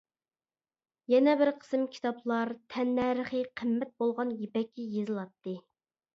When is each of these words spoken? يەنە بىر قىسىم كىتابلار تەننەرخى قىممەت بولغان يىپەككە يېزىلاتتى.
يەنە 1.13 1.35
بىر 1.41 1.51
قىسىم 1.59 1.83
كىتابلار 1.97 2.53
تەننەرخى 2.77 3.43
قىممەت 3.63 3.93
بولغان 4.03 4.35
يىپەككە 4.43 4.89
يېزىلاتتى. 4.97 5.57